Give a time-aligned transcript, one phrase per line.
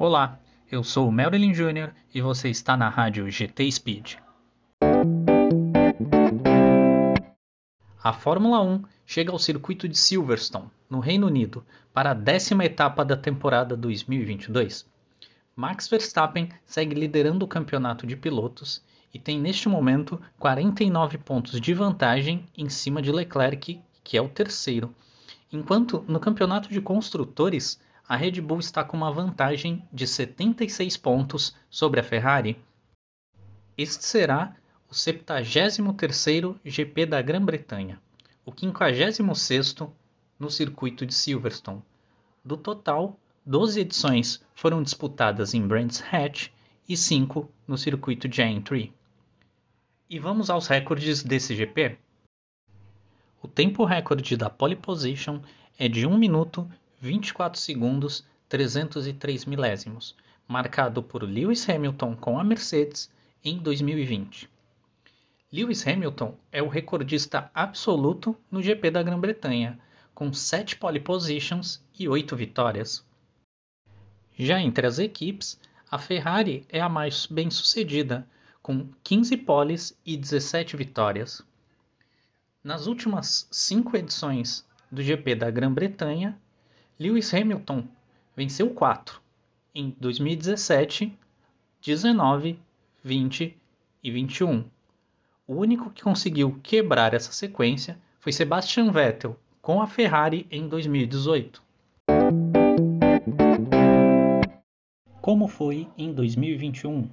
[0.00, 0.38] Olá,
[0.70, 1.90] eu sou o Marilyn Jr.
[2.14, 4.14] e você está na rádio GT Speed.
[8.00, 13.04] A Fórmula 1 chega ao circuito de Silverstone, no Reino Unido, para a décima etapa
[13.04, 14.86] da temporada 2022.
[15.56, 18.80] Max Verstappen segue liderando o campeonato de pilotos
[19.12, 24.28] e tem neste momento 49 pontos de vantagem em cima de Leclerc, que é o
[24.28, 24.94] terceiro,
[25.52, 31.54] enquanto no campeonato de construtores a Red Bull está com uma vantagem de 76 pontos
[31.68, 32.58] sobre a Ferrari.
[33.76, 34.56] Este será
[34.90, 38.00] o 73º GP da Grã-Bretanha,
[38.46, 39.90] o 56º
[40.38, 41.82] no circuito de Silverstone.
[42.42, 46.48] Do total, 12 edições foram disputadas em Brands Hatch
[46.88, 48.90] e 5 no circuito de Aintree.
[50.08, 51.98] E vamos aos recordes desse GP.
[53.42, 55.40] O tempo recorde da pole position
[55.78, 56.66] é de 1 minuto
[57.00, 63.10] 24 segundos 303 milésimos, marcado por Lewis Hamilton com a Mercedes
[63.44, 64.48] em 2020.
[65.52, 69.78] Lewis Hamilton é o recordista absoluto no GP da Grã-Bretanha,
[70.14, 73.06] com 7 pole positions e 8 vitórias.
[74.36, 75.58] Já entre as equipes,
[75.90, 78.26] a Ferrari é a mais bem-sucedida,
[78.60, 81.42] com 15 poles e 17 vitórias.
[82.62, 86.38] Nas últimas cinco edições do GP da Grã-Bretanha,
[87.00, 87.84] Lewis Hamilton
[88.34, 89.20] venceu quatro
[89.72, 91.16] em 2017,
[91.80, 92.58] 19,
[93.04, 93.56] 20
[94.02, 94.64] e 21.
[95.46, 101.62] O único que conseguiu quebrar essa sequência foi Sebastian Vettel com a Ferrari em 2018.
[105.20, 107.08] Como foi em 2021?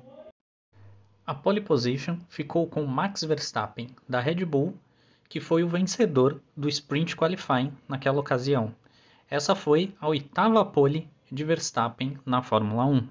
[1.27, 4.73] A pole position ficou com Max Verstappen da Red Bull,
[5.29, 8.73] que foi o vencedor do Sprint Qualifying naquela ocasião.
[9.29, 13.07] Essa foi a oitava pole de Verstappen na Fórmula 1.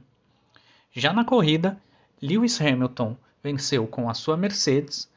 [0.93, 1.81] Já na corrida,
[2.23, 5.11] Lewis Hamilton venceu com a sua Mercedes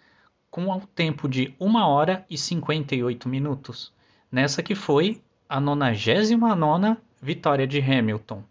[0.50, 3.94] com o tempo de 1 hora e 58 minutos,
[4.32, 8.44] nessa que foi a 99 vitória de Hamilton.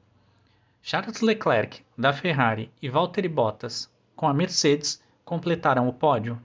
[0.81, 6.41] Charles Leclerc, da Ferrari, e Valtteri Bottas, com a Mercedes, completaram o pódio.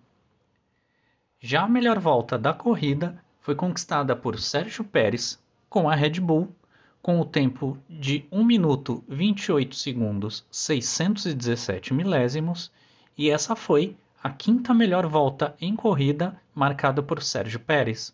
[1.39, 5.39] Já a melhor volta da corrida foi conquistada por Sérgio Pérez,
[5.71, 6.53] com a Red Bull,
[7.01, 12.69] com o tempo de 1 minuto 28 segundos 617 milésimos,
[13.17, 18.13] e essa foi a quinta melhor volta em corrida marcada por Sérgio Pérez.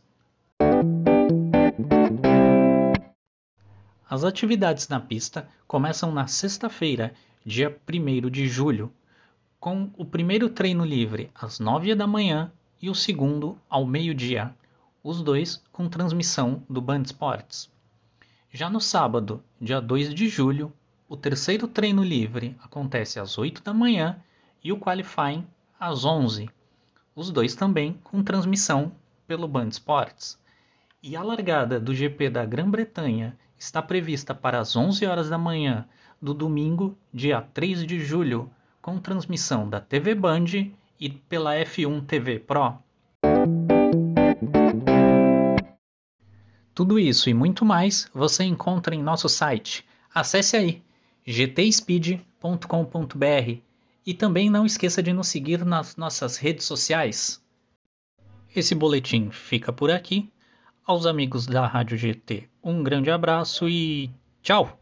[4.07, 7.11] As atividades na pista começam na sexta-feira,
[7.43, 8.93] dia 1 de julho,
[9.59, 14.53] com o primeiro treino livre às 9 da manhã e o segundo ao meio-dia
[15.07, 17.71] os dois com transmissão do Band Esportes.
[18.51, 20.73] Já no sábado, dia 2 de julho,
[21.07, 24.21] o terceiro treino livre acontece às 8 da manhã
[24.61, 25.47] e o qualifying
[25.79, 26.49] às 11,
[27.15, 28.91] os dois também com transmissão
[29.25, 30.37] pelo Band Esportes.
[31.01, 35.87] E a largada do GP da Grã-Bretanha está prevista para as 11 horas da manhã
[36.21, 38.51] do domingo, dia 3 de julho,
[38.81, 40.47] com transmissão da TV Band
[40.99, 42.77] e pela F1 TV Pro.
[46.87, 49.85] Tudo isso e muito mais você encontra em nosso site.
[50.15, 50.81] Acesse aí
[51.27, 52.21] gtspeed.com.br
[54.05, 57.43] e também não esqueça de nos seguir nas nossas redes sociais.
[58.55, 60.31] Esse boletim fica por aqui.
[60.85, 64.09] Aos amigos da Rádio GT, um grande abraço e
[64.41, 64.79] tchau!